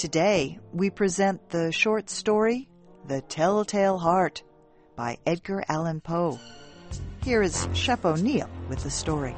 [0.00, 2.70] Today, we present the short story,
[3.06, 4.42] The Telltale Heart,
[4.96, 6.40] by Edgar Allan Poe.
[7.22, 9.36] Here is Shep O'Neill with the story.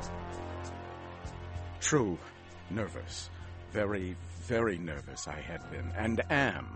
[1.80, 2.16] True,
[2.70, 3.28] nervous.
[3.72, 4.14] Very,
[4.44, 6.68] very nervous I had been, and am.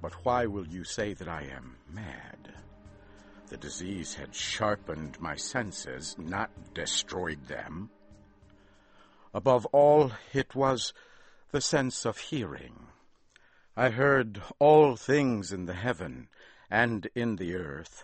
[0.00, 2.54] But why will you say that I am mad?
[3.48, 7.90] The disease had sharpened my senses, not destroyed them.
[9.34, 10.94] Above all, it was
[11.54, 12.88] the sense of hearing.
[13.76, 16.28] I heard all things in the heaven
[16.68, 18.02] and in the earth.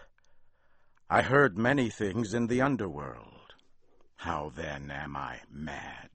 [1.10, 3.54] I heard many things in the underworld.
[4.18, 6.10] How then am I mad?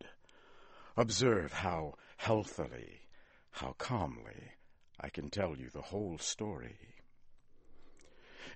[0.96, 3.02] Observe how healthily,
[3.52, 4.54] how calmly
[4.98, 6.78] I can tell you the whole story.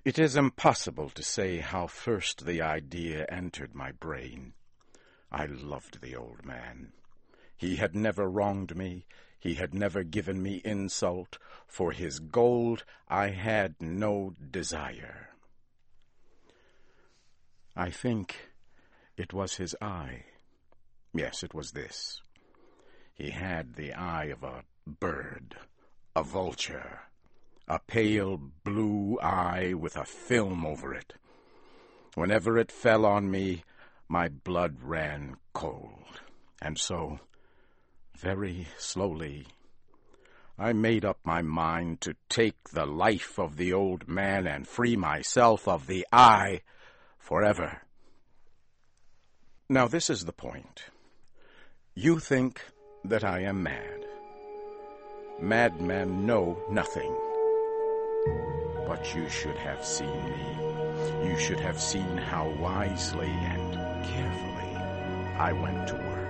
[0.06, 4.54] It is impossible to say how first the idea entered my brain.
[5.30, 6.94] I loved the old man.
[7.60, 9.04] He had never wronged me.
[9.38, 11.36] He had never given me insult.
[11.66, 15.28] For his gold I had no desire.
[17.76, 18.48] I think
[19.18, 20.24] it was his eye.
[21.12, 22.22] Yes, it was this.
[23.12, 25.56] He had the eye of a bird,
[26.16, 27.00] a vulture,
[27.68, 31.12] a pale blue eye with a film over it.
[32.14, 33.64] Whenever it fell on me,
[34.08, 36.22] my blood ran cold,
[36.62, 37.20] and so
[38.20, 39.46] very slowly,
[40.58, 44.94] I made up my mind to take the life of the old man and free
[44.94, 46.60] myself of the eye
[47.18, 47.80] forever.
[49.70, 50.84] Now, this is the point.
[51.94, 52.60] You think
[53.04, 54.04] that I am mad.
[55.40, 57.16] Madmen know nothing.
[58.86, 61.30] But you should have seen me.
[61.30, 63.72] You should have seen how wisely and
[64.04, 64.76] carefully
[65.38, 66.29] I went to work.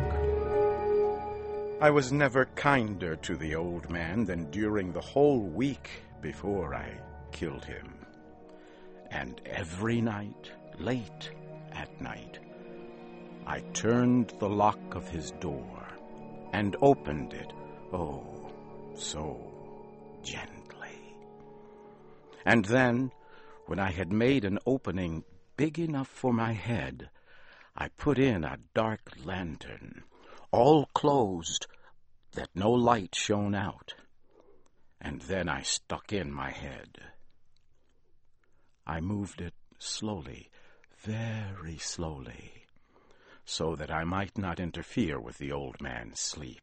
[1.83, 5.89] I was never kinder to the old man than during the whole week
[6.20, 7.00] before I
[7.33, 7.95] killed him.
[9.11, 11.31] And every night, late
[11.72, 12.38] at night,
[13.47, 15.88] I turned the lock of his door
[16.53, 17.50] and opened it,
[17.94, 18.53] oh,
[18.94, 19.41] so
[20.22, 21.15] gently.
[22.44, 23.10] And then,
[23.65, 25.25] when I had made an opening
[25.56, 27.09] big enough for my head,
[27.75, 30.04] I put in a dark lantern
[30.53, 31.66] all closed,
[32.32, 33.94] that no light shone out.
[35.00, 36.98] And then I stuck in my head.
[38.86, 40.50] I moved it slowly,
[40.98, 42.66] very slowly,
[43.44, 46.62] so that I might not interfere with the old man's sleep.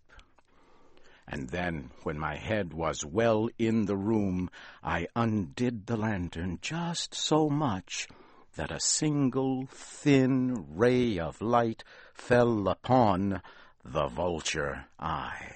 [1.27, 4.49] And then, when my head was well in the room,
[4.81, 8.07] I undid the lantern just so much
[8.55, 13.41] that a single thin ray of light fell upon
[13.87, 15.53] the vulture eye.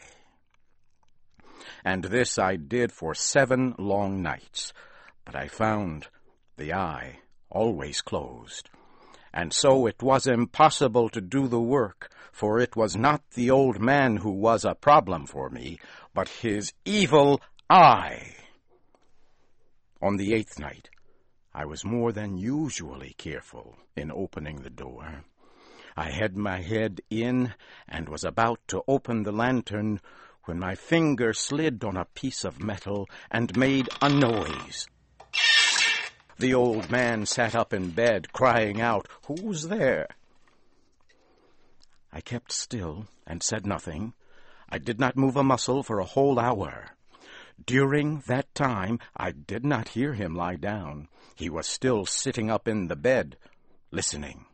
[1.84, 4.74] And this I did for seven long nights,
[5.25, 6.08] but I found
[6.58, 8.70] the eye always closed.
[9.34, 13.80] And so it was impossible to do the work, for it was not the old
[13.80, 15.80] man who was a problem for me,
[16.14, 18.36] but his evil eye.
[20.02, 20.90] On the eighth night,
[21.53, 25.25] I was more than usually careful in opening the door.
[25.96, 27.53] I had my head in
[27.88, 30.00] and was about to open the lantern
[30.46, 34.88] when my finger slid on a piece of metal and made a noise.
[36.40, 40.07] The old man sat up in bed, crying out, Who's there?
[42.12, 44.13] I kept still and said nothing.
[44.69, 46.96] I did not move a muscle for a whole hour.
[47.63, 51.09] During that time, I did not hear him lie down.
[51.35, 53.38] He was still sitting up in the bed,
[53.91, 54.46] listening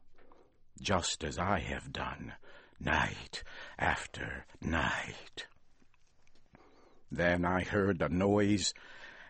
[0.82, 2.34] just as I have done,
[2.80, 3.44] night
[3.78, 5.48] after night.
[7.12, 8.74] Then I heard a noise,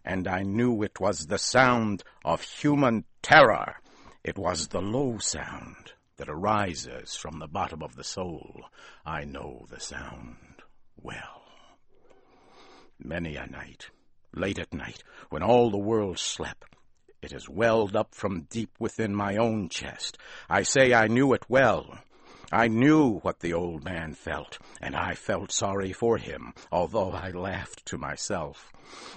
[0.03, 3.75] and I knew it was the sound of human terror.
[4.23, 8.65] It was the low sound that arises from the bottom of the soul.
[9.05, 10.63] I know the sound
[11.01, 11.43] well.
[12.99, 13.89] Many a night,
[14.33, 16.75] late at night, when all the world slept,
[17.27, 20.17] it has welled up from deep within my own chest.
[20.49, 21.99] I say I knew it well.
[22.53, 27.31] I knew what the old man felt, and I felt sorry for him, although I
[27.31, 28.71] laughed to myself.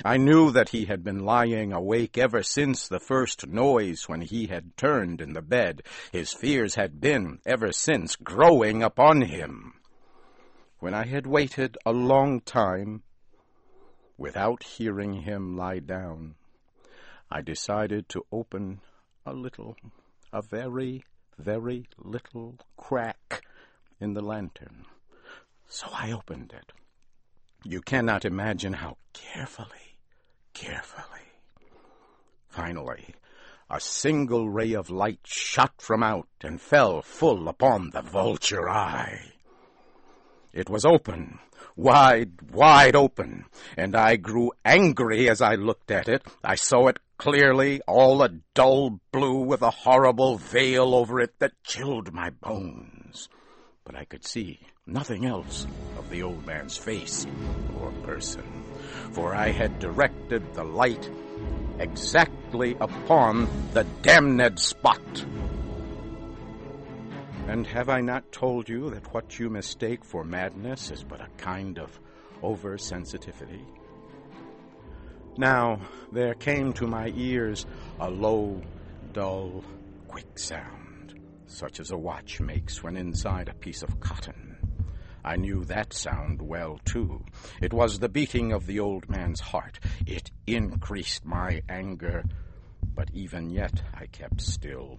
[0.04, 4.48] I knew that he had been lying awake ever since the first noise when he
[4.48, 5.82] had turned in the bed.
[6.10, 9.74] His fears had been, ever since, growing upon him.
[10.80, 13.04] When I had waited a long time
[14.18, 16.34] without hearing him lie down,
[17.32, 18.80] I decided to open
[19.24, 19.76] a little,
[20.32, 21.04] a very,
[21.38, 23.44] very little crack
[24.00, 24.84] in the lantern.
[25.68, 26.72] So I opened it.
[27.62, 29.98] You cannot imagine how carefully,
[30.54, 31.20] carefully.
[32.48, 33.14] Finally,
[33.70, 39.20] a single ray of light shot from out and fell full upon the vulture eye.
[40.52, 41.38] It was open,
[41.76, 43.44] wide, wide open,
[43.76, 46.26] and I grew angry as I looked at it.
[46.42, 51.52] I saw it clearly, all a dull blue with a horrible veil over it that
[51.62, 53.28] chilled my bones.
[53.84, 55.66] But I could see nothing else
[55.98, 57.26] of the old man's face
[57.78, 58.64] or person,
[59.12, 61.10] for I had directed the light
[61.78, 65.26] exactly upon the damned spot.
[67.48, 71.28] And have I not told you that what you mistake for madness is but a
[71.36, 72.00] kind of
[72.42, 73.66] oversensitivity?
[75.36, 75.80] Now
[76.12, 77.66] there came to my ears
[77.98, 78.60] a low,
[79.12, 79.64] dull,
[80.08, 81.14] quick sound,
[81.46, 84.56] such as a watch makes when inside a piece of cotton.
[85.24, 87.24] I knew that sound well, too.
[87.60, 89.78] It was the beating of the old man's heart.
[90.06, 92.24] It increased my anger,
[92.94, 94.98] but even yet I kept still.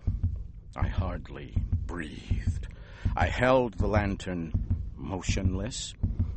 [0.76, 1.56] I hardly
[1.86, 2.68] breathed.
[3.16, 4.54] I held the lantern
[4.96, 5.94] motionless.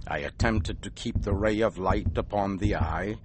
[0.09, 3.17] I attempted to keep the ray of light upon the eye,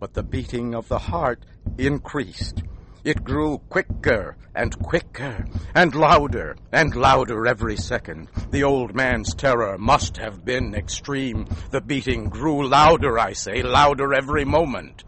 [0.00, 1.44] but the beating of the heart
[1.76, 2.62] increased.
[3.04, 8.28] It grew quicker and quicker and louder and louder every second.
[8.50, 11.46] The old man's terror must have been extreme.
[11.70, 15.04] The beating grew louder, I say, louder every moment.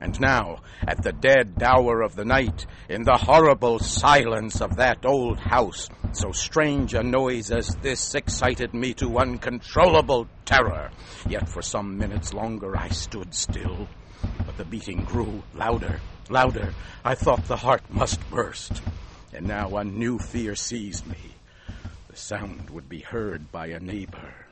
[0.00, 5.06] And now, at the dead hour of the night, in the horrible silence of that
[5.06, 10.90] old house, so strange a noise as this excited me to uncontrollable terror.
[11.26, 13.88] Yet for some minutes longer I stood still.
[14.44, 16.00] But the beating grew louder
[16.30, 16.72] louder.
[17.04, 18.82] I thought the heart must burst.
[19.32, 21.34] And now a new fear seized me.
[22.08, 24.46] The sound would be heard by a neighbor.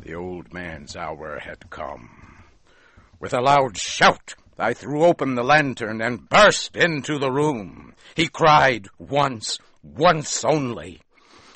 [0.00, 2.44] The old man's hour had come.
[3.20, 7.94] With a loud shout, I threw open the lantern and burst into the room.
[8.16, 11.02] He cried once, once only.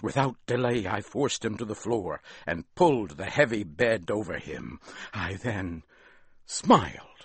[0.03, 4.79] Without delay, I forced him to the floor and pulled the heavy bed over him.
[5.13, 5.83] I then
[6.45, 7.16] smiled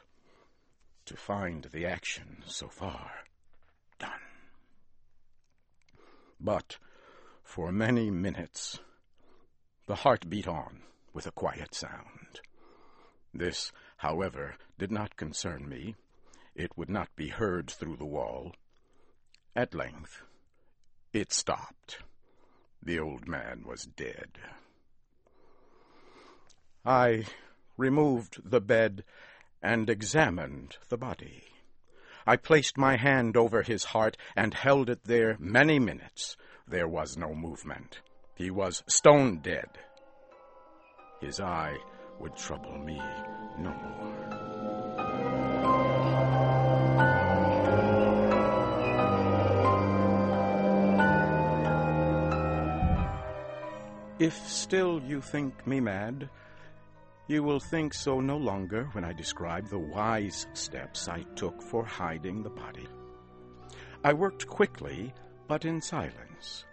[1.12, 3.12] to find the action so far
[4.00, 4.12] done.
[6.40, 6.78] But
[7.44, 8.80] for many minutes
[9.88, 12.40] the heart beat on with a quiet sound.
[13.34, 15.98] This, however, did not concern me.
[16.56, 18.54] It would not be heard through the wall.
[19.54, 20.22] At length
[21.12, 21.98] it stopped.
[22.81, 24.38] The old man was dead.
[26.86, 27.25] I
[27.75, 29.04] removed the bed
[29.62, 31.44] and examined the body.
[32.25, 36.38] I placed my hand over his heart and held it there many minutes.
[36.68, 38.02] There was no movement.
[38.36, 39.69] He was stone dead.
[41.19, 41.78] His eye
[42.19, 43.02] would trouble me
[43.58, 44.31] no more.
[54.19, 56.30] If still you think me mad,
[57.28, 61.86] you will think so no longer when I describe the wise steps I took for
[61.86, 62.88] hiding the body.
[64.04, 65.14] I worked quickly,
[65.48, 66.66] but in silence.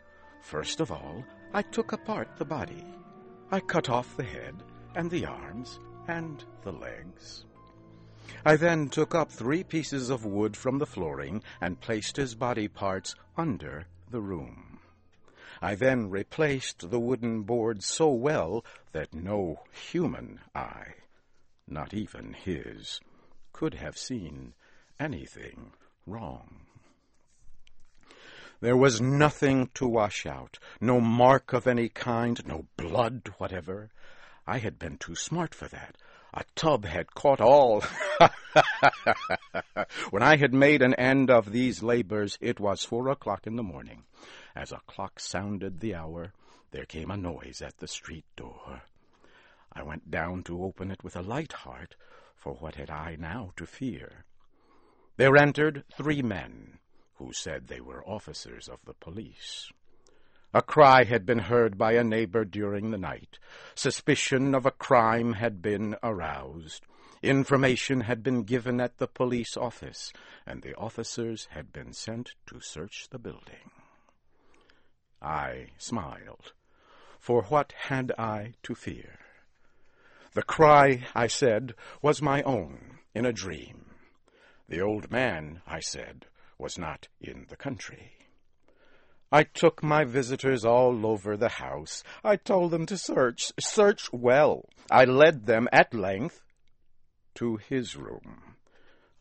[0.42, 2.84] First of all, I took apart the body.
[3.50, 4.62] I cut off the head
[4.94, 7.44] and the arms and the legs.
[8.44, 12.68] I then took up three pieces of wood from the flooring and placed his body
[12.68, 14.67] parts under the room.
[15.60, 20.94] I then replaced the wooden board so well that no human eye,
[21.66, 23.00] not even his,
[23.52, 24.54] could have seen
[25.00, 25.72] anything
[26.06, 26.66] wrong.
[28.60, 33.90] There was nothing to wash out, no mark of any kind, no blood whatever.
[34.46, 35.96] I had been too smart for that.
[36.34, 37.82] A tub had caught all.
[40.10, 43.62] when I had made an end of these labors, it was four o'clock in the
[43.62, 44.04] morning.
[44.58, 46.32] As a clock sounded the hour,
[46.72, 48.82] there came a noise at the street door.
[49.72, 51.94] I went down to open it with a light heart,
[52.34, 54.24] for what had I now to fear?
[55.16, 56.80] There entered three men,
[57.18, 59.70] who said they were officers of the police.
[60.52, 63.38] A cry had been heard by a neighbor during the night.
[63.76, 66.84] Suspicion of a crime had been aroused.
[67.22, 70.12] Information had been given at the police office,
[70.44, 73.70] and the officers had been sent to search the building.
[75.20, 76.52] I smiled,
[77.18, 79.18] for what had I to fear?
[80.32, 83.86] The cry, I said, was my own in a dream.
[84.68, 86.26] The old man, I said,
[86.58, 88.12] was not in the country.
[89.30, 92.02] I took my visitors all over the house.
[92.24, 94.68] I told them to search, search well.
[94.90, 96.42] I led them at length
[97.34, 98.56] to his room.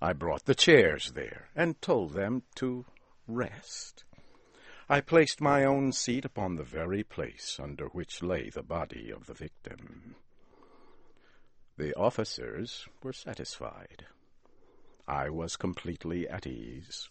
[0.01, 2.85] I brought the chairs there and told them to
[3.27, 4.05] rest.
[4.89, 9.25] I placed my own seat upon the very place under which lay the body of
[9.25, 10.15] the victim.
[11.77, 14.05] The officers were satisfied.
[15.05, 17.09] I was completely at ease.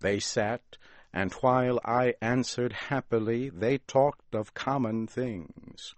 [0.00, 0.76] They sat,
[1.12, 5.94] and while I answered happily, they talked of common things.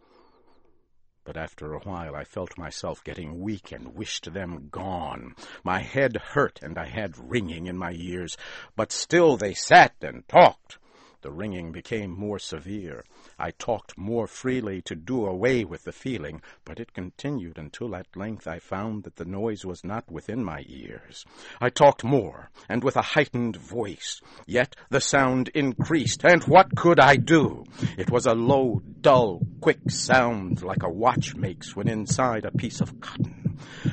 [1.25, 5.35] But after a while I felt myself getting weak and wished them gone.
[5.65, 8.37] My head hurt and I had ringing in my ears,
[8.77, 10.77] but still they sat and talked.
[11.27, 13.05] The ringing became more severe.
[13.37, 18.17] I talked more freely to do away with the feeling, but it continued until at
[18.17, 21.25] length I found that the noise was not within my ears.
[21.61, 27.01] I talked more, and with a heightened voice, yet the sound increased, and what could
[27.01, 27.65] I do?
[27.99, 32.81] It was a low, dull, quick sound like a watch makes when inside a piece
[32.81, 33.46] of cotton.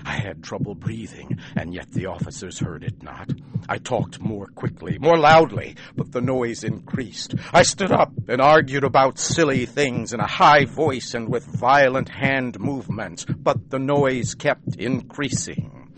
[0.05, 3.31] I had trouble breathing, and yet the officers heard it not.
[3.69, 7.35] I talked more quickly, more loudly, but the noise increased.
[7.53, 12.09] I stood up and argued about silly things in a high voice and with violent
[12.09, 15.91] hand movements, but the noise kept increasing.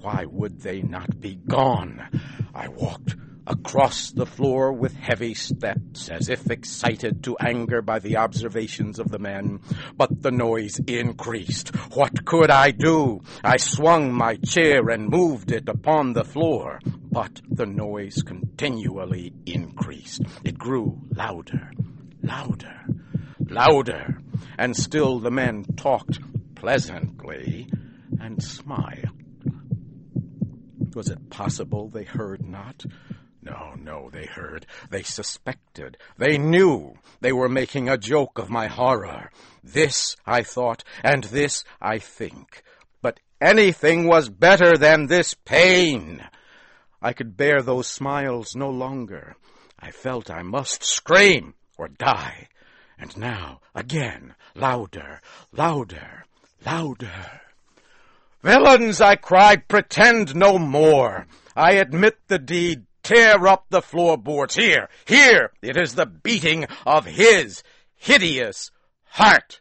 [0.00, 2.08] Why would they not be gone?
[2.54, 3.16] I walked
[3.50, 9.10] across the floor with heavy steps, as if excited to anger by the observations of
[9.10, 9.60] the men.
[9.96, 11.74] But the noise increased.
[11.94, 13.22] What could I do?
[13.42, 16.78] I swung my chair and moved it upon the floor.
[17.10, 20.22] But the noise continually increased.
[20.44, 21.72] It grew louder,
[22.22, 22.86] louder,
[23.48, 24.18] louder,
[24.58, 26.20] and still the men talked
[26.54, 27.68] pleasantly
[28.20, 29.08] and smiled.
[30.94, 32.84] Was it possible they heard not?
[33.42, 34.66] No, no, they heard.
[34.90, 35.96] They suspected.
[36.18, 36.94] They knew.
[37.20, 39.30] They were making a joke of my horror.
[39.64, 42.62] This I thought, and this I think.
[43.00, 46.22] But anything was better than this pain.
[47.00, 49.36] I could bear those smiles no longer.
[49.78, 52.48] I felt I must scream or die.
[52.98, 56.26] And now, again, louder, louder,
[56.66, 57.40] louder.
[58.42, 61.26] Villains, I cried, pretend no more.
[61.56, 64.54] I admit the deed tear up the floorboards.
[64.54, 67.64] Here, here, it is the beating of his
[67.96, 68.70] hideous
[69.04, 69.60] heart.